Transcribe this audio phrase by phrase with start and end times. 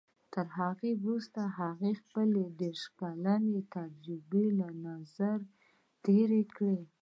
[0.33, 5.37] تر هغه وروسته هغه خپلې دېرش کلنې تجربې تر نظر
[6.05, 6.81] تېرې کړې.